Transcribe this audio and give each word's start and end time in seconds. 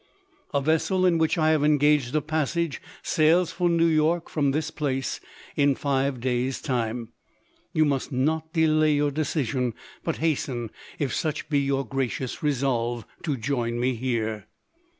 A 0.51 0.59
vessel, 0.59 1.05
in 1.05 1.19
which 1.19 1.37
I 1.37 1.51
have 1.51 1.63
engaged 1.63 2.15
a 2.15 2.21
passage, 2.21 2.81
sails 3.03 3.51
for 3.51 3.69
New 3.69 3.85
York, 3.85 4.29
from 4.29 4.49
this 4.49 4.71
place, 4.71 5.19
in 5.55 5.75
five 5.75 6.19
days 6.19 6.59
time. 6.59 7.09
You 7.71 7.85
must 7.85 8.11
not 8.11 8.51
delay 8.51 8.93
your 8.95 9.11
decision; 9.11 9.75
but 10.03 10.17
hasten, 10.17 10.71
if 10.97 11.13
such 11.13 11.49
be 11.49 11.59
your 11.59 11.85
gracious 11.85 12.41
resolve, 12.41 13.05
to 13.21 13.37
join 13.37 13.79
me 13.79 13.93
here. 13.93 14.47